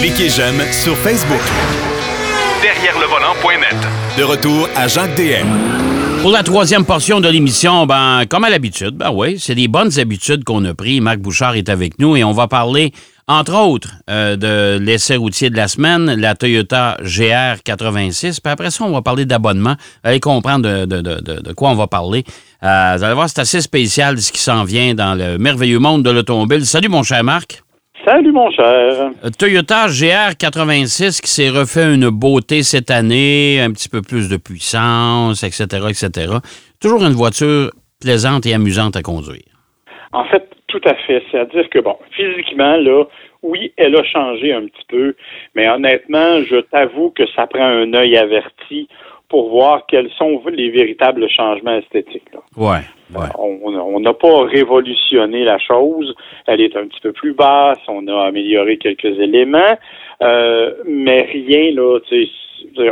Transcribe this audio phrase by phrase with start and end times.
[0.00, 1.40] Cliquez j'aime sur Facebook.
[2.62, 3.76] Derrière le volant.net.
[4.18, 5.46] De retour à Jacques DM.
[6.20, 9.98] Pour la troisième portion de l'émission, ben, comme à l'habitude, ben oui, c'est des bonnes
[9.98, 11.00] habitudes qu'on a pris.
[11.00, 12.92] Marc Bouchard est avec nous et on va parler,
[13.28, 18.40] entre autres, euh, de l'essai routier de la semaine, la Toyota GR 86.
[18.40, 19.74] Puis après ça, on va parler d'abonnement.
[20.02, 22.24] Vous allez comprendre de, de- de- de- de quoi on va parler.
[22.62, 26.02] Euh, vous allez voir, c'est assez spécial ce qui s'en vient dans le merveilleux monde
[26.02, 26.64] de l'automobile.
[26.66, 27.63] Salut, mon cher Marc.
[28.04, 29.12] Salut, mon cher.
[29.24, 34.28] Euh, Toyota GR 86 qui s'est refait une beauté cette année, un petit peu plus
[34.28, 36.10] de puissance, etc., etc.
[36.82, 37.70] Toujours une voiture
[38.02, 39.48] plaisante et amusante à conduire.
[40.12, 41.22] En fait, tout à fait.
[41.30, 43.04] C'est-à-dire que, bon, physiquement, là,
[43.42, 45.14] oui, elle a changé un petit peu,
[45.54, 48.86] mais honnêtement, je t'avoue que ça prend un œil averti
[49.28, 52.28] pour voir quels sont les véritables changements esthétiques.
[52.32, 52.40] là.
[52.56, 53.28] Ouais, ouais.
[53.38, 56.14] On n'a pas révolutionné la chose.
[56.46, 57.78] Elle est un petit peu plus basse.
[57.88, 59.76] On a amélioré quelques éléments,
[60.22, 61.98] euh, mais rien là.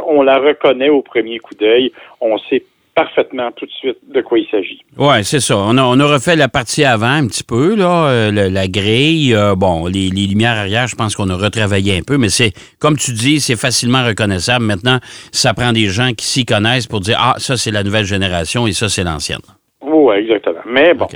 [0.06, 1.92] On la reconnaît au premier coup d'œil.
[2.20, 2.62] On sait
[2.94, 4.80] parfaitement tout de suite de quoi il s'agit.
[4.98, 5.56] Ouais, c'est ça.
[5.56, 9.34] On a, on a refait la partie avant un petit peu, là, euh, la grille.
[9.34, 12.52] euh, bon, les, les lumières arrière, je pense qu'on a retravaillé un peu, mais c'est,
[12.78, 14.64] comme tu dis, c'est facilement reconnaissable.
[14.64, 14.98] Maintenant,
[15.32, 18.66] ça prend des gens qui s'y connaissent pour dire, ah, ça, c'est la nouvelle génération
[18.66, 19.40] et ça, c'est l'ancienne.
[19.80, 20.60] Oui, exactement.
[20.66, 21.06] Mais bon.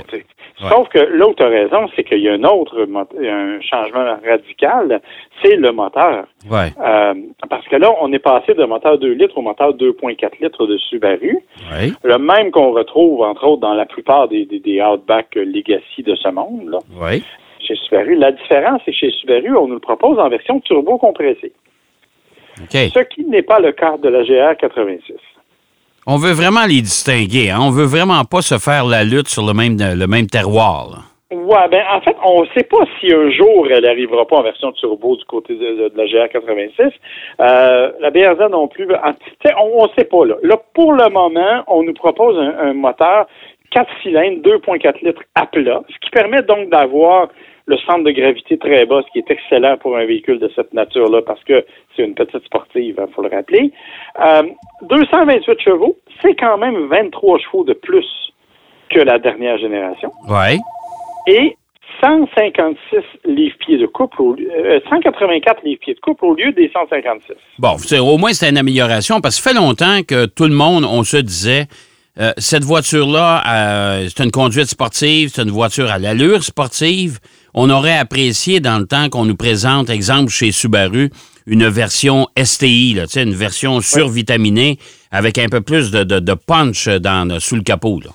[0.59, 0.69] Ouais.
[0.71, 2.87] sauf que là où tu as raison, c'est qu'il y a un autre
[3.23, 5.01] un changement radical,
[5.43, 6.25] c'est le moteur.
[6.49, 7.13] Ouais, Euh,
[7.49, 10.77] parce que là, on est passé de moteur 2 litres au moteur 2.4 litres de
[10.77, 11.37] Subaru.
[11.71, 16.01] ouais, Le même qu'on retrouve, entre autres, dans la plupart des, des, des Outback Legacy
[16.03, 17.21] de ce monde, là, ouais.
[17.59, 18.15] chez Subaru.
[18.15, 21.51] La différence, c'est que chez Subaru, on nous le propose en version turbo compressée.
[22.59, 22.71] OK.
[22.71, 25.13] Ce qui n'est pas le cas de la GR 86.
[26.09, 27.49] On veut vraiment les distinguer.
[27.49, 27.59] Hein?
[27.61, 30.87] On veut vraiment pas se faire la lutte sur le même, le même terroir.
[30.89, 30.97] là.
[31.29, 34.43] Ouais, ben en fait, on ne sait pas si un jour elle arrivera pas en
[34.43, 36.85] version turbo du côté de, la GR 86.
[37.41, 38.87] Euh, la BRZ non plus.
[38.95, 40.35] En- tu sais, on ne sait pas là.
[40.43, 43.27] Là, pour le moment, on nous propose un, un moteur
[43.71, 47.27] 4 cylindres, 2.4 litres à plat, ce qui permet donc d'avoir
[47.69, 50.73] le centre de gravité très bas, ce qui est excellent pour un véhicule de cette
[50.73, 53.71] nature-là, parce que c'est une petite sportive, il faut le rappeler.
[54.25, 54.43] Euh,
[54.83, 58.05] 228 chevaux, c'est quand même 23 chevaux de plus
[58.89, 60.57] que la dernière génération Ouais.
[61.27, 61.57] et
[62.01, 67.33] 156 livres-pieds de couple, au lieu- euh, 184 livres-pieds de couple au lieu des 156.
[67.59, 70.85] Bon, au moins, c'est une amélioration parce que ça fait longtemps que tout le monde,
[70.85, 71.65] on se disait,
[72.19, 77.19] euh, cette voiture-là, euh, c'est une conduite sportive, c'est une voiture à l'allure sportive.
[77.59, 81.09] On aurait apprécié dans le temps qu'on nous présente, exemple chez Subaru,
[81.47, 84.77] une version STI, là, tu sais, une version survitaminée
[85.09, 87.99] avec un peu plus de, de- de punch dans, sous le capot.
[88.05, 88.11] Là.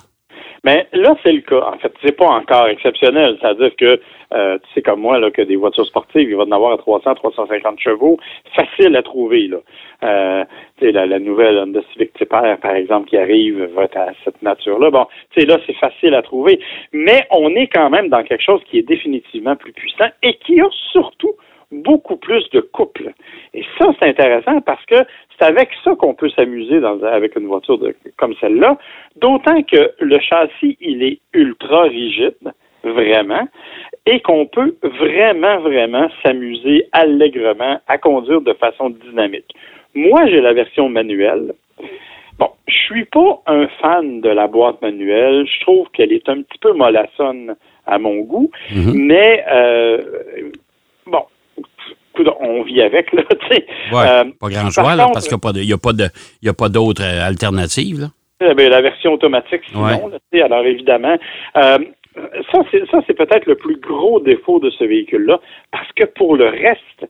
[0.63, 1.59] Mais là, c'est le cas.
[1.73, 3.37] En fait, c'est pas encore exceptionnel.
[3.41, 3.99] C'est-à-dire que,
[4.33, 6.77] euh, tu sais comme moi, là, que des voitures sportives, il va en avoir à
[6.77, 8.17] 300, 350 chevaux.
[8.55, 9.57] Facile à trouver, là.
[10.03, 10.43] Euh,
[10.81, 14.89] la, la nouvelle Honda Civic Type par exemple, qui arrive, va être à cette nature-là.
[14.91, 16.59] Bon, tu sais, là, c'est facile à trouver.
[16.91, 20.59] Mais on est quand même dans quelque chose qui est définitivement plus puissant et qui
[20.59, 21.33] a surtout
[21.71, 23.13] beaucoup plus de couple.
[23.53, 24.95] Et ça, c'est intéressant parce que
[25.37, 28.77] c'est avec ça qu'on peut s'amuser avec une voiture de- comme celle-là,
[29.15, 32.35] d'autant que le châssis, il est ultra rigide,
[32.83, 33.47] vraiment,
[34.05, 39.53] et qu'on peut vraiment, vraiment s'amuser allègrement à conduire de façon dynamique.
[39.95, 41.53] Moi, j'ai la version manuelle.
[42.39, 45.45] Bon, je suis pas un fan de la boîte manuelle.
[45.47, 47.55] Je trouve qu'elle est un petit peu mollassonne
[47.85, 48.49] à mon goût,
[48.93, 50.01] mais euh,
[51.05, 51.23] bon,
[52.39, 53.23] on vit avec là.
[53.29, 53.65] tu sais.
[53.91, 56.09] Ouais, Euh, pas grand choix, là, parce qu'il n'y a pas de-
[56.41, 58.01] il y a pas d'autres euh, alternatives.
[58.01, 58.07] Là.
[58.49, 59.85] Eh bien, la version automatique, sinon.
[59.85, 59.99] Ouais.
[60.33, 61.15] là, alors évidemment,
[61.57, 61.77] euh,
[62.51, 65.39] ça, c'est ça, c'est peut-être le plus gros défaut de ce véhicule-là,
[65.71, 67.05] parce que pour le reste,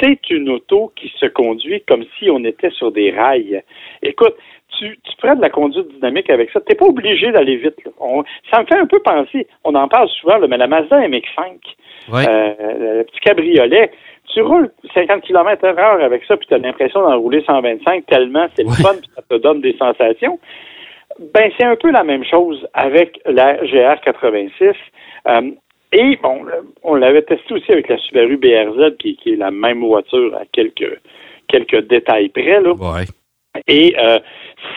[0.00, 3.62] c'est une auto qui se conduit comme si on était sur des rails.
[4.02, 4.34] Écoute,
[4.78, 7.76] tu, tu prends de la conduite dynamique avec ça, t'es pas obligé d'aller vite.
[8.00, 10.98] On- ça me fait un peu penser, on en parle souvent, là, mais la Mazda
[11.06, 11.58] MX-5,
[12.12, 12.24] Ouais.
[12.28, 13.90] euh, le petit cabriolet,
[14.32, 18.46] tu roules 50 km heure avec ça, puis tu as l'impression d'en rouler 125 tellement
[18.56, 20.38] c'est le fun, puis ça te donne des sensations.
[21.18, 24.74] Ben, c'est un peu la même chose avec la GR 86.
[25.28, 25.50] Euh,
[25.92, 26.46] et bon,
[26.82, 30.44] on l'avait testé aussi avec la Subaru BRZ, qui, qui est la même voiture à
[30.52, 30.98] quelques
[31.48, 32.60] quelques détails près.
[32.60, 32.72] Là.
[32.72, 33.04] Ouais.
[33.68, 34.18] Et euh,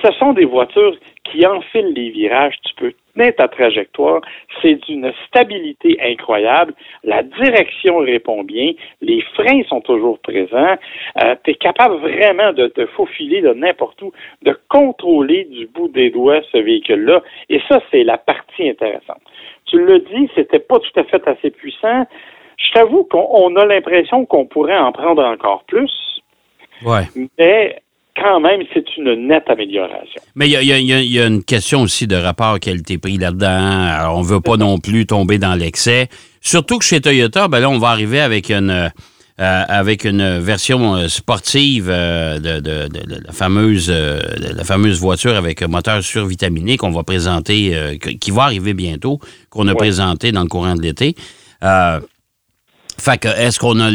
[0.04, 2.56] ce sont des voitures qui enfilent les virages.
[2.66, 4.22] Tu peux ta trajectoire.
[4.62, 6.74] C'est d'une stabilité incroyable.
[7.04, 8.72] La direction répond bien.
[9.02, 10.76] Les freins sont toujours présents.
[11.44, 14.12] tu es capable vraiment de te faufiler de n'importe où,
[14.44, 17.22] de contrôler du bout des doigts ce véhicule-là.
[17.50, 19.22] Et ça, c'est la partie intéressante.
[19.66, 22.06] Tu le dis, c'était pas tout à fait assez puissant.
[22.58, 26.22] Je t'avoue qu'on a l'impression qu'on pourrait en prendre encore plus.
[26.84, 27.04] Ouais.
[27.38, 27.82] Mais
[28.16, 30.22] quand même, c'est une nette amélioration.
[30.36, 34.16] Mais il y a, une question aussi de rapport qualité-prix là-dedans.
[34.16, 36.08] On ne veut pas non plus tomber dans l'excès.
[36.42, 38.90] Surtout que chez Toyota, ben là, on va arriver avec une,
[39.42, 42.88] euh, avec une version euh, sportive euh, de,
[43.26, 49.20] la, fameuse, la fameuse voiture avec moteur survitaminé qu'on va présenter, qui va arriver bientôt,
[49.50, 51.16] qu'on a présenté dans le courant de l'été.
[51.62, 53.92] fait que, est-ce qu'on a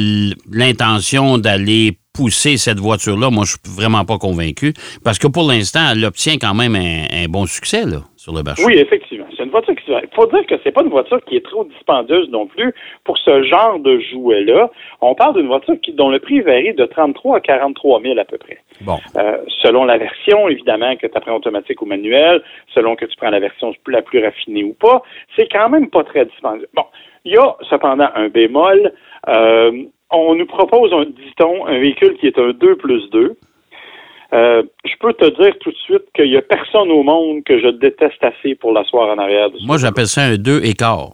[0.50, 4.72] l'intention d'aller pousser cette voiture-là, moi, je suis vraiment pas convaincu.
[5.04, 8.64] Parce que pour l'instant, elle obtient quand même un, bon succès là, sur le marché.
[8.66, 9.26] Oui, effectivement.
[9.36, 9.90] C'est une voiture qui.
[9.90, 12.74] Il faut dire que c'est pas une voiture qui est trop dispendieuse non plus
[13.04, 14.70] pour ce genre de jouet-là.
[15.00, 18.24] On parle d'une voiture qui, dont le prix varie de 33 à 43 000 à
[18.24, 18.58] peu près.
[18.80, 18.98] Bon.
[19.16, 22.42] Euh, selon la version, évidemment, que tu apprends automatique ou manuel,
[22.74, 25.02] selon que tu prends la version la plus raffinée ou pas,
[25.36, 26.68] c'est quand même pas très dispendieux.
[26.74, 26.84] Bon.
[27.24, 28.92] Il y a cependant un bémol.
[29.28, 33.36] Euh, on nous propose, dit-on, un véhicule qui est un 2 plus 2.
[34.32, 37.58] Euh, je peux te dire tout de suite qu'il n'y a personne au monde que
[37.58, 39.48] je déteste assez pour l'asseoir en arrière.
[39.64, 41.10] Moi, j'appelle ça un 2 écart.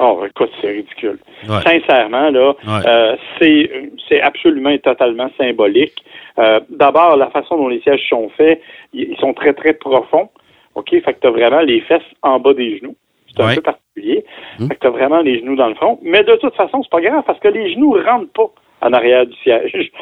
[0.00, 1.18] Oh, écoute, c'est ridicule.
[1.46, 2.54] Sincèrement, là,
[2.86, 5.94] euh, c'est absolument et totalement symbolique.
[6.38, 8.60] Euh, d'abord, la façon dont les sièges sont faits,
[8.92, 10.30] ils sont très, très profonds.
[10.74, 10.90] OK?
[10.90, 12.96] Fait que tu as vraiment les fesses en bas des genoux.
[13.36, 14.24] C'est un peu particulier.
[14.58, 15.98] Fait que tu as vraiment les genoux dans le front.
[16.02, 18.50] Mais de toute façon, c'est pas grave parce que les genoux rentrent pas
[18.86, 19.90] en arrière du siège.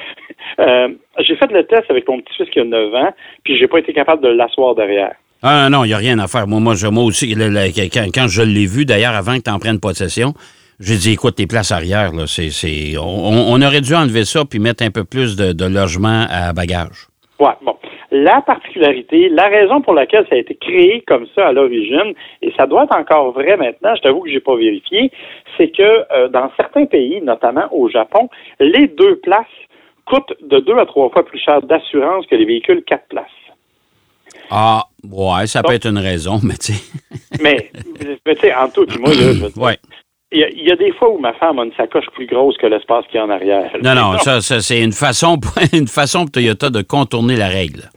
[0.59, 0.89] Euh,
[1.21, 3.95] j'ai fait le test avec mon petit-fils qui a 9 ans, puis j'ai pas été
[3.95, 5.15] capable de l'asseoir derrière.
[5.41, 6.47] Ah non, il n'y a rien à faire.
[6.47, 9.81] Moi, moi, je, moi aussi, quand, je l'ai vu, d'ailleurs, avant que tu en prennes
[9.81, 10.35] possession,
[10.79, 12.51] j'ai dit, écoute, tes places arrière, là, c'est,
[12.99, 17.07] on, aurait dû enlever ça puis mettre un peu plus de, de logement à bagage.
[17.39, 17.77] Ouais, bon
[18.13, 22.13] la particularité, la raison pour laquelle ça a été créé comme ça à l'origine,
[22.43, 25.11] et ça doit être encore vrai maintenant, je t'avoue que j'ai pas vérifié,
[25.57, 28.29] c'est que euh, dans certains pays, notamment au Japon,
[28.61, 29.47] les deux places
[30.07, 33.27] coûtent de deux à trois fois plus cher d'assurance que les véhicules quatre places.
[34.51, 37.43] Ah, ouais, ça peut être une raison, mais tu sais.
[37.43, 39.79] mais, tu sais, en tout, moi, là, je ouais.
[40.35, 43.05] Il y, a, des fois où ma femme a une sacoche plus grosse que l'espace
[43.09, 43.71] qu'il y a en arrière.
[43.83, 45.39] Non, non, ça, ça c'est une façon,
[45.75, 47.91] une façon pour Toyota de contourner la règle.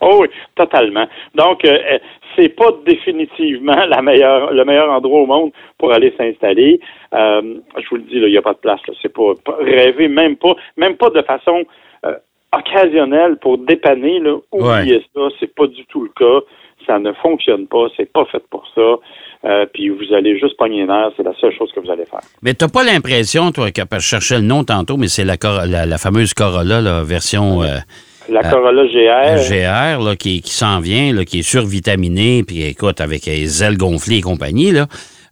[0.00, 1.06] Oh oui, totalement.
[1.34, 1.98] Donc, euh, euh,
[2.36, 6.80] c'est pas définitivement la meilleure, le meilleur endroit au monde pour aller s'installer.
[7.14, 8.80] Euh, je vous le dis, il n'y a pas de place.
[9.02, 11.64] C'est pas, rêver, même pas, même pas de façon
[12.06, 12.14] euh,
[12.56, 14.20] occasionnelle pour dépanner.
[14.20, 16.46] Là, oubliez ça, c'est pas du tout le cas.
[16.86, 19.66] Ça ne fonctionne pas, c'est pas fait pour ça.
[19.74, 22.20] puis vous allez juste pogner nerf, c'est la seule chose que vous allez faire.
[22.42, 25.36] Mais t'as pas l'impression, toi, que je cherchais le nom tantôt, mais c'est la,
[25.66, 27.60] la, fameuse Corolla, la version
[28.30, 29.48] la Corolla GR.
[29.48, 33.76] GR, là, qui, qui s'en vient, là, qui est survitaminée, puis écoute, avec les ailes
[33.76, 34.86] gonflées et compagnie, là.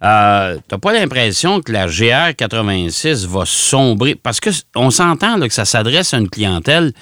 [0.05, 4.15] Euh, t'as pas l'impression que la GR 86 va sombrer?
[4.15, 6.93] Parce que on s'entend que ça s'adresse à une clientèle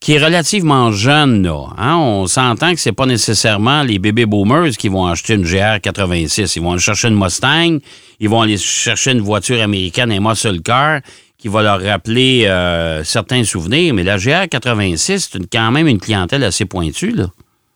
[0.00, 1.44] qui est relativement jeune.
[1.44, 1.96] Là, hein?
[1.96, 6.56] On s'entend que c'est pas nécessairement les bébés boomers qui vont acheter une GR 86.
[6.56, 7.78] Ils vont aller chercher une Mustang,
[8.18, 11.00] ils vont aller chercher une voiture américaine, un muscle car,
[11.42, 15.98] qui va leur rappeler euh, certains souvenirs, mais la GR 86, c'est quand même une
[15.98, 17.24] clientèle assez pointue, là.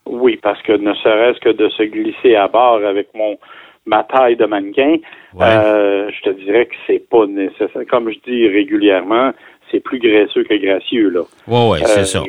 [0.05, 3.37] Oui, parce que ne serait-ce que de se glisser à bord avec mon
[3.85, 4.97] ma taille de mannequin,
[5.41, 7.83] euh, je te dirais que c'est pas nécessaire.
[7.89, 9.31] Comme je dis régulièrement,
[9.69, 11.21] c'est plus graisseux que gracieux, là.
[11.47, 12.23] Oui, oui, c'est ça.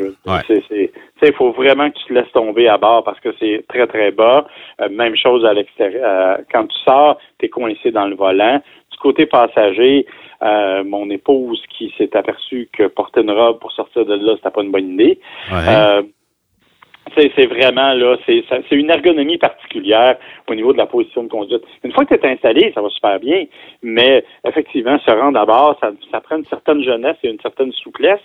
[1.23, 4.11] Il faut vraiment que tu te laisses tomber à bord parce que c'est très, très
[4.11, 4.47] bas.
[4.81, 6.39] Euh, même chose à l'extérieur.
[6.53, 8.61] quand tu sors, tu es coincé dans le volant.
[8.91, 10.05] Du côté passager,
[10.43, 14.51] euh, mon épouse qui s'est aperçue que porter une robe pour sortir de là, c'était
[14.51, 15.19] pas une bonne idée.
[15.53, 16.03] Euh,
[17.17, 20.17] c'est vraiment là, c'est une ergonomie particulière
[20.49, 21.63] au niveau de la position de conduite.
[21.83, 23.47] Une fois que tu es installé, ça va super bien,
[23.83, 27.73] mais effectivement, se rendre à bord, ça, ça prend une certaine jeunesse et une certaine
[27.73, 28.21] souplesse.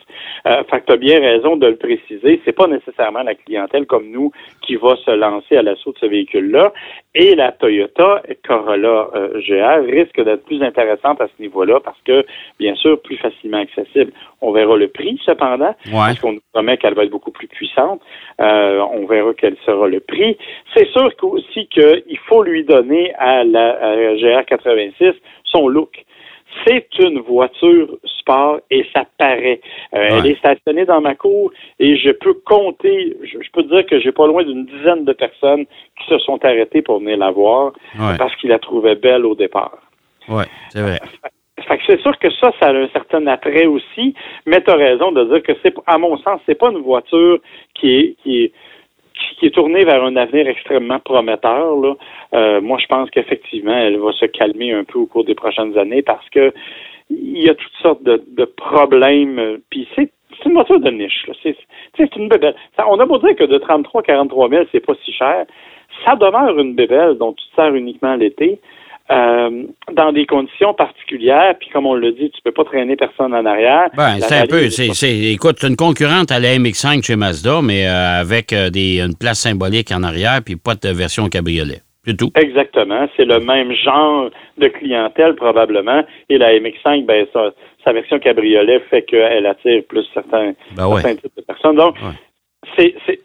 [0.48, 2.41] Euh, fait que tu as bien raison de le préciser.
[2.46, 6.05] C'est pas nécessairement la clientèle comme nous qui va se lancer à l'assaut de ce
[6.05, 6.74] véhicule-là.
[7.15, 12.25] Et la Toyota Corolla euh, GR risque d'être plus intéressante à ce niveau-là parce que,
[12.58, 14.12] bien sûr, plus facilement accessible.
[14.41, 18.01] On verra le prix, cependant, parce qu'on nous promet qu'elle va être beaucoup plus puissante.
[18.41, 20.38] Euh, on verra quel sera le prix.
[20.75, 26.03] C'est sûr aussi qu'il faut lui donner à la, GR86 son look.
[26.65, 29.60] C'est une voiture sport et ça paraît.
[29.93, 34.00] Euh, elle est stationnée dans ma cour et je peux compter, je, peux dire que
[34.00, 37.74] j'ai pas loin d'une dizaine de personnes qui se sont arrêtées pour venir la voir
[38.17, 39.77] parce qu'ils la trouvaient belle au départ.
[40.29, 41.00] Oui, c'est vrai.
[41.88, 44.13] c'est sûr que ça, ça a un certain attrait aussi,
[44.45, 47.39] mais tu as raison de dire que c'est, à mon sens, c'est pas une voiture
[47.74, 48.51] qui est, qui est,
[49.39, 51.75] qui est tournée vers un avenir extrêmement prometteur.
[51.75, 51.96] Là.
[52.34, 55.77] Euh, moi, je pense qu'effectivement, elle va se calmer un peu au cours des prochaines
[55.77, 56.53] années parce que
[57.10, 59.39] il y a toutes sortes de, de problèmes.
[59.39, 61.25] euh, Puis c'est c'est une voiture de niche.
[61.96, 62.56] C'est une bébelle.
[62.88, 65.46] On a beau dire que de 33 à 43 000, c'est pas si cher.
[66.06, 68.60] Ça demeure une bébelle dont tu te sers uniquement l'été.
[69.12, 73.33] Euh, dans des conditions particulières, puis comme on le dit, tu peux pas traîner personne
[73.33, 73.89] en arrière.
[73.95, 74.69] Ben, c'est un peu.
[74.69, 79.01] c'est- c'est- écoute, une concurrente à la MX5 chez Mazda, mais euh, avec euh, des,
[79.01, 81.81] une place symbolique en arrière, puis pas de version cabriolet.
[82.05, 82.31] C'est tout.
[82.36, 83.07] Exactement.
[83.15, 86.03] C'est le même genre de clientèle probablement.
[86.29, 87.51] Et la MX5, ben sa,
[87.83, 91.01] sa version cabriolet fait qu'elle attire plus certains, Ben ouais.
[91.01, 91.77] certains types de personnes.
[91.77, 92.12] Donc, Ouais.
[92.77, 93.20] C'est c'est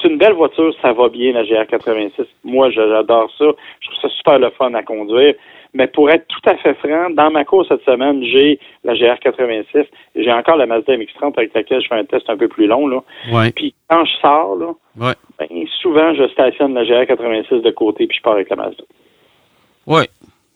[0.00, 2.12] c'est une belle voiture, ça va bien la GR86.
[2.44, 3.46] Moi, j'adore ça.
[3.80, 5.34] Je trouve ça super le fun à conduire.
[5.74, 9.64] Mais pour être tout à fait franc, dans ma course cette semaine, j'ai la GR86
[10.14, 12.66] et j'ai encore la Mazda MX-30 avec laquelle je fais un test un peu plus
[12.66, 12.86] long.
[12.86, 13.02] Là.
[13.32, 13.50] Ouais.
[13.50, 15.14] Puis quand je sors, là, Ouais.
[15.38, 15.48] ben,
[15.82, 18.84] souvent je stationne la GR86 de côté puis je pars avec la Mazda.
[19.86, 20.04] Oui.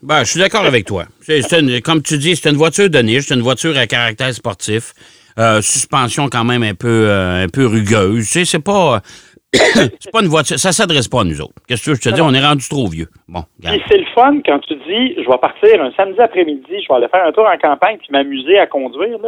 [0.02, 1.04] Ben, je suis d'accord avec toi.
[1.20, 3.86] C'est, c'est une- comme tu dis, c'est une voiture de niche, c'est une voiture à
[3.86, 4.92] caractère sportif.
[5.40, 8.26] Euh, suspension quand même un peu, euh, un peu rugueuse.
[8.26, 9.00] Tu sais, c'est pas.
[9.52, 10.58] c'est pas une voiture.
[10.58, 11.54] Ça s'adresse pas à nous autres.
[11.66, 12.20] Qu'est-ce que je te dis?
[12.20, 13.08] On est rendu trop vieux.
[13.26, 16.94] Bon, c'est le fun quand tu dis je vais partir un samedi après-midi, je vais
[16.94, 19.18] aller faire un tour en campagne puis m'amuser à conduire,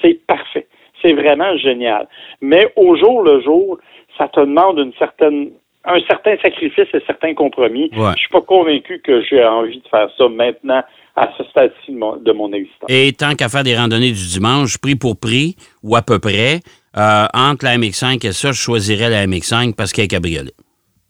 [0.00, 0.66] c'est parfait.
[1.02, 2.08] C'est vraiment génial.
[2.40, 3.78] Mais au jour le jour,
[4.16, 5.50] ça te demande une certaine
[5.84, 7.90] un certain sacrifice et certains compromis.
[7.96, 8.12] Ouais.
[8.14, 10.82] Je suis pas convaincu que j'ai envie de faire ça maintenant
[11.16, 12.88] à ce stade-ci de mon, de mon existence.
[12.88, 16.60] Et tant qu'à faire des randonnées du dimanche, prix pour prix, ou à peu près,
[16.96, 20.52] euh, entre la MX5 et ça, je choisirais la MX5 parce qu'elle est cabriolet.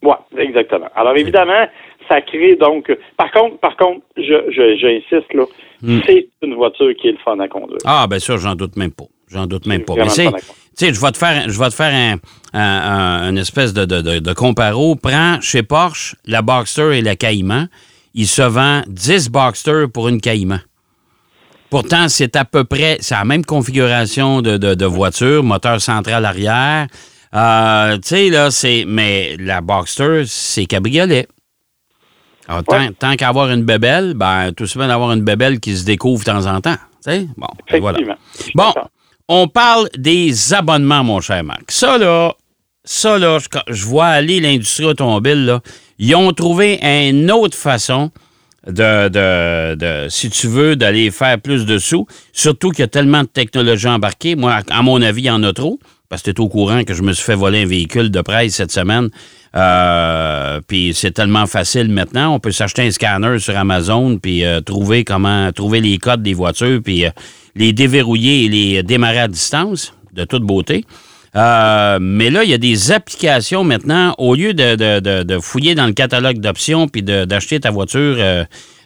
[0.03, 0.89] Oui, exactement.
[0.95, 1.67] Alors évidemment,
[2.09, 2.91] ça crée donc.
[3.17, 5.45] Par contre, par contre, je, je, j'insiste là,
[5.83, 6.01] Hmm.
[6.07, 7.77] c'est une voiture qui est le fun à conduire.
[7.85, 9.05] Ah, ben ça, j'en doute même pas.
[9.29, 9.93] J'en doute même pas.
[9.95, 10.33] Mais c'est, tu
[10.75, 12.15] sais, je vais te faire, je vais te faire un,
[12.59, 12.61] un-
[13.25, 14.97] un- une espèce de, de, de, de comparo.
[14.97, 17.69] Prends chez Porsche la Boxster et la Cayman.
[18.17, 20.63] Il se vend 10 Boxster pour une Cayman.
[21.71, 26.25] Pourtant, c'est à peu près, c'est la même configuration de, de, de voiture, moteur central
[26.25, 26.87] arrière.
[27.35, 28.85] Euh, tu sais, là, c'est.
[28.87, 31.27] Mais la Boxster, c'est cabriolet.
[32.49, 32.91] Alors, tant, Ouais.
[32.99, 36.31] tant qu'à avoir une bébelle, ben, tout simplement d'avoir une bébelle qui se découvre de
[36.31, 36.77] temps en temps.
[37.05, 37.27] Tu sais?
[37.37, 37.99] Bon, ben voilà.
[38.55, 38.73] Bon,
[39.29, 41.71] on parle des abonnements, mon cher Marc.
[41.73, 42.33] Ça, là,
[42.85, 45.61] ça, là, je, je vois aller l'industrie automobile, là.
[45.99, 48.11] Ils ont trouvé une autre façon
[48.67, 52.07] de, si tu veux, d'aller faire plus de sous.
[52.33, 54.37] Surtout qu'il y a tellement de technologie embarquée.
[54.37, 55.79] Moi, à mon avis, il y en a trop.
[56.09, 58.55] Parce que tu au courant que je me suis fait voler un véhicule de presse
[58.55, 59.11] cette semaine.
[59.57, 62.35] Euh, puis c'est tellement facile maintenant.
[62.35, 66.35] On peut s'acheter un scanner sur Amazon puis euh, trouver comment trouver les codes des
[66.35, 67.11] voitures puis euh,
[67.57, 70.85] les déverrouiller et les démarrer à distance de toute beauté.
[71.37, 75.39] Euh, mais là, il y a des applications maintenant, au lieu de, de- de- de
[75.39, 78.45] fouiller dans le catalogue d'options puis de- d'acheter ta voiture euh,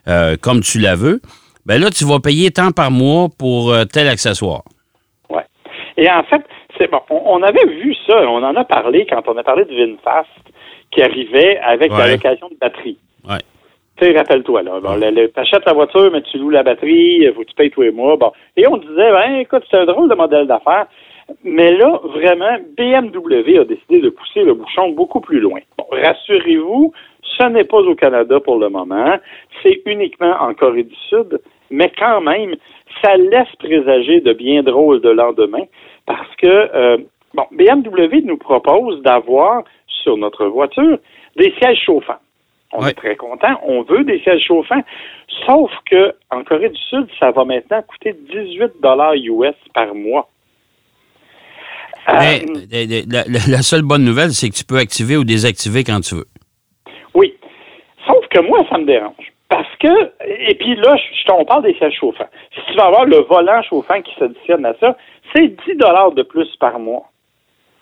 [0.08, 1.20] euh, comme tu la veux,
[1.66, 4.62] ben là, tu vas payer tant par mois pour tel accessoire.
[5.28, 5.44] Ouais.
[5.96, 6.42] Et en fait,
[6.78, 7.00] c'est bon.
[7.10, 10.28] On, avait vu ça, on en a parlé quand on a parlé du VinFast
[10.90, 11.98] qui arrivait avec Ouais.
[11.98, 12.98] la location de batterie.
[14.00, 14.80] Sais, rappelle-toi, là.
[14.80, 17.70] Bon, tu achètes la voiture, mais tu loues la batterie, il faut que tu payes
[17.70, 18.16] tous les mois.
[18.16, 18.32] Bon.
[18.56, 20.86] Et on disait, ben, écoute, c'est un drôle de modèle d'affaires.
[21.44, 25.60] Mais là, vraiment, BMW a décidé de pousser le bouchon beaucoup plus loin.
[25.78, 29.16] Bon, rassurez-vous, ce n'est pas au Canada pour le moment.
[29.62, 31.40] C'est uniquement en Corée du Sud.
[31.70, 32.56] Mais quand même,
[33.02, 35.64] ça laisse présager de bien drôles de lendemain
[36.06, 36.98] parce que, euh,
[37.34, 40.98] bon, BMW nous propose d'avoir sur notre voiture
[41.36, 42.18] des sièges chauffants.
[42.72, 42.90] On Ouais.
[42.90, 43.60] est très content.
[43.64, 44.82] On veut des sièges chauffants.
[45.46, 50.28] Sauf que en Corée du Sud, ça va maintenant coûter 18 dollars US par mois.
[52.12, 52.16] Euh,
[52.70, 55.84] Mais euh, la, la- la seule bonne nouvelle, c'est que tu peux activer ou désactiver
[55.84, 56.26] quand tu veux.
[57.14, 57.34] oui.
[58.06, 59.14] Sauf que moi, ça me dérange.
[59.48, 59.88] Parce que,
[60.48, 62.28] et puis là, je, on parle des sièges chauffants.
[62.54, 64.96] Si tu vas avoir le volant chauffant qui s'additionne à ça,
[65.34, 67.02] c'est 10 dollars de plus par mois.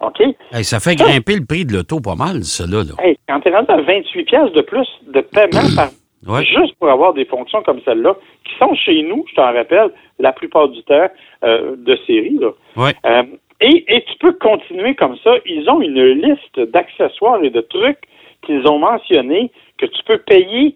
[0.01, 0.21] OK?
[0.53, 2.83] Hey, ça fait grimper le prix de l'auto pas mal, ça, là.
[3.03, 5.89] Hey, quand tu es rendu à 28 pièces de plus de paiement par
[6.27, 6.45] Ouais.
[6.45, 10.33] juste pour avoir des fonctions comme celle-là, qui sont chez nous, je t'en rappelle, la
[10.33, 11.09] plupart du temps,
[11.45, 12.37] euh, de série.
[12.41, 12.49] Là.
[12.77, 12.93] Ouais.
[13.07, 13.23] Euh,
[13.61, 15.35] et, et tu peux continuer comme ça.
[15.47, 17.99] Ils ont une liste d'accessoires et de trucs
[18.43, 20.75] qu'ils ont mentionnés que tu peux payer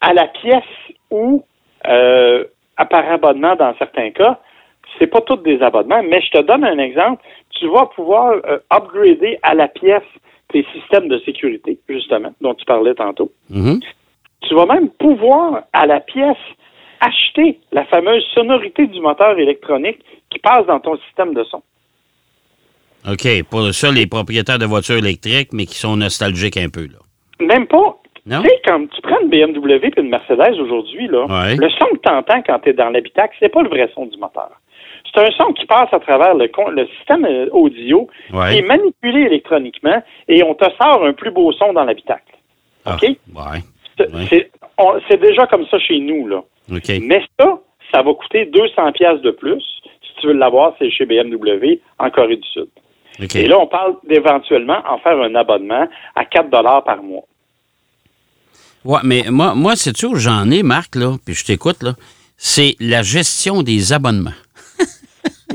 [0.00, 0.62] à la pièce
[1.10, 1.44] ou
[1.86, 2.44] euh,
[2.76, 4.40] à par abonnement dans certains cas.
[4.98, 7.22] C'est pas tous des abonnements, mais je te donne un exemple.
[7.50, 10.02] Tu vas pouvoir euh, upgrader à la pièce
[10.48, 13.30] tes systèmes de sécurité, justement, dont tu parlais tantôt.
[13.50, 13.80] Mhm.
[14.42, 16.36] Tu vas même pouvoir, à la pièce,
[17.00, 19.98] acheter la fameuse sonorité du moteur électronique
[20.30, 21.62] qui passe dans ton système de son.
[23.10, 23.44] OK.
[23.50, 26.98] Pour ça, les propriétaires de voitures électriques, mais qui sont nostalgiques un peu, là.
[27.40, 27.98] Même pas.
[28.26, 31.56] Tu sais, quand tu prends une BMW et une Mercedes aujourd'hui, là, Ouais.
[31.56, 34.06] le son que tu entends quand tu es dans l'habitacle, c'est pas le vrai son
[34.06, 34.50] du moteur.
[35.14, 38.52] C'est un son qui passe à travers le, le système euh, audio Ouais.
[38.52, 42.32] qui est manipulé électroniquement et on te sort un plus beau son dans l'habitacle.
[42.86, 43.02] Ah, OK?
[43.02, 43.60] ouais.
[43.98, 45.16] C'est- Ouais.
[45.18, 46.42] Déjà comme ça chez nous, là.
[46.72, 46.90] OK.
[47.02, 47.58] Mais ça,
[47.92, 49.62] ça va coûter 200 pièces de plus.
[50.02, 52.68] Si tu veux l'avoir, c'est chez BMW en Corée du Sud.
[53.18, 57.24] Et là, on parle d'éventuellement en faire un abonnement à 4 dollars par mois.
[58.84, 61.92] Ouais, mais moi, moi c'est sûr, j'en ai, Marc, là, puis je t'écoute, là.
[62.36, 64.30] C'est la gestion des abonnements.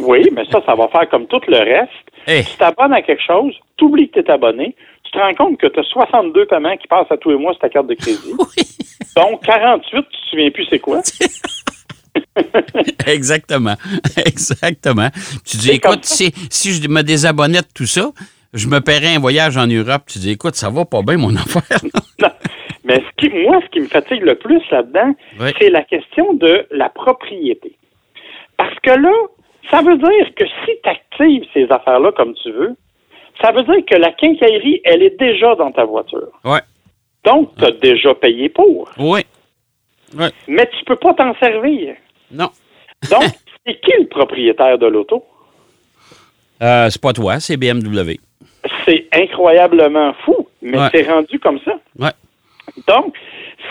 [0.01, 1.91] Oui, mais ça, ça va faire comme tout le reste.
[2.25, 2.43] Eh.
[2.43, 4.73] Tu t'abonnes à quelque chose, tu oublies que tu es abonné,
[5.03, 7.51] tu te rends compte que tu as 62 paiements qui passent à tous les mois
[7.51, 8.33] sur ta carte de crédit.
[9.15, 11.01] Donc, 48, tu te souviens plus c'est quoi?
[13.07, 13.75] Exactement.
[14.25, 15.09] Exactement.
[15.45, 18.11] Tu dis, écoute, si, si je me désabonnais de tout ça,
[18.53, 20.03] je me paierais un voyage en Europe.
[20.07, 21.79] Tu dis, écoute, ça va pas bien, mon affaire.
[22.21, 22.29] Non.
[22.83, 25.49] Mais ce qui, moi, ce qui me fatigue le plus là-dedans, Oui.
[25.59, 27.75] c'est la question de la propriété.
[28.57, 29.11] Parce que là,
[29.69, 32.75] ça veut dire que si tu actives ces affaires-là comme tu veux,
[33.41, 36.29] ça veut dire que la quincaillerie, elle est déjà dans ta voiture.
[36.45, 36.61] ouais.
[37.25, 38.89] Donc, tu as déjà payé pour.
[38.97, 39.19] Oui.
[40.17, 40.29] Ouais.
[40.47, 41.95] Mais tu peux pas t'en servir.
[42.31, 42.49] Non.
[43.09, 43.23] Donc,
[43.65, 45.23] c'est qui le propriétaire de l'auto?
[46.61, 48.17] Euh, c'est pas toi, c'est BMW.
[48.85, 50.87] C'est incroyablement fou, mais Ouais.
[50.93, 51.73] c'est rendu comme ça.
[51.97, 52.11] Ouais.
[52.87, 53.15] Donc,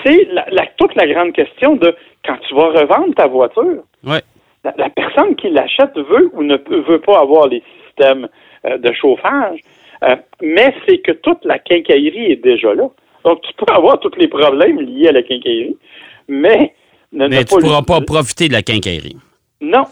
[0.04, 4.22] c'est la- la- toute la grande question de quand tu vas revendre ta voiture, Ouais.
[4.64, 6.56] la, la personne qui l'achète veut ou ne
[6.88, 8.28] veut pas avoir les systèmes
[8.64, 9.60] euh, de chauffage,
[10.04, 12.88] euh, mais c'est que toute la quincaillerie est déjà là.
[13.24, 15.76] Donc, tu peux avoir tous les problèmes liés à la quincaillerie,
[16.28, 16.74] mais
[17.12, 19.16] ne, ne tu pas pourras pas profiter de la quincaillerie.
[19.60, 19.84] Non,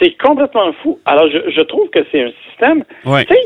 [0.00, 0.98] c'est complètement fou.
[1.04, 3.24] Alors, je, je trouve que c'est un système, Ouais.
[3.24, 3.40] tu sais,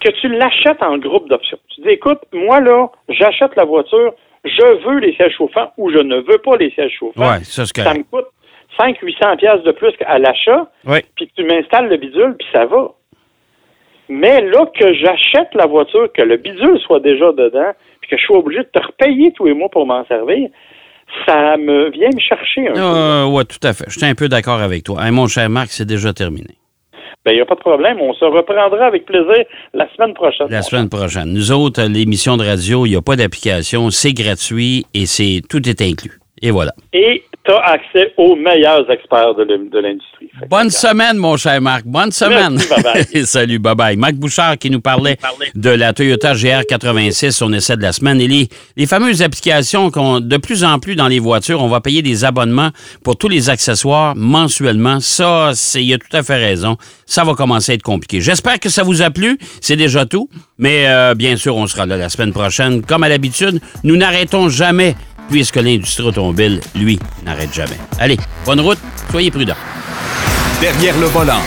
[0.00, 1.58] que tu l'achètes en groupe d'options.
[1.74, 4.12] Tu dis, écoute, moi, là, j'achète la voiture,
[4.44, 7.20] je veux les sièges chauffants ou je ne veux pas les sièges chauffants.
[7.20, 8.26] Ouais, ça, Ça me coûte
[8.78, 11.04] 500-800 pièces de plus à l'achat, Ouais.
[11.16, 12.92] puis tu m'installes le bidule, puis ça va.
[14.10, 18.22] Mais là que j'achète la voiture, que le bidule soit déjà dedans, puis que je
[18.22, 20.48] suis obligé de te repayer tous les mois pour m'en servir,
[21.26, 22.80] ça me vient me chercher un peu.
[22.80, 23.84] Euh, ouais, tout à fait.
[23.88, 25.10] Je suis un peu d'accord avec toi.
[25.10, 26.56] Mon cher Marc, c'est déjà terminé.
[27.24, 27.98] Ben, il n'y a pas de problème.
[28.00, 30.46] On se reprendra avec plaisir la semaine prochaine.
[30.50, 31.32] La semaine prochaine.
[31.32, 35.66] Nous autres, l'émission de radio, il n'y a pas d'application, c'est gratuit et c'est tout
[35.66, 36.18] est inclus.
[36.42, 36.72] Et voilà.
[36.92, 40.30] Et tu as accès aux meilleurs experts de l'in- de l'industrie.
[40.48, 41.84] Bonne semaine, mon cher Marc.
[41.84, 42.54] Bonne semaine.
[42.54, 43.24] Merci, bye-bye.
[43.26, 43.96] Salut, bye-bye.
[43.96, 45.18] Marc Bouchard qui nous parlait
[45.54, 48.20] de la Toyota GR86, son essai de la semaine.
[48.20, 51.80] Et les, les fameuses applications qu'on, de plus en plus dans les voitures, on va
[51.80, 52.70] payer des abonnements
[53.02, 55.00] pour tous les accessoires mensuellement.
[55.00, 56.76] Ça, c'est, il a tout à fait raison.
[57.06, 58.20] Ça va commencer à être compliqué.
[58.20, 59.38] J'espère que ça vous a plu.
[59.60, 60.28] C'est déjà tout.
[60.58, 62.82] Mais euh, bien sûr, on sera là la semaine prochaine.
[62.82, 64.94] Comme à l'habitude, nous n'arrêtons jamais
[65.30, 67.78] puisque l'industrie automobile, lui, n'arrête jamais.
[67.98, 68.78] Allez, bonne route.
[69.10, 69.56] Soyez prudents.
[70.60, 71.40] Derrière le volant.